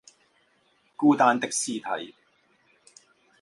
[0.97, 2.15] 孤單的屍體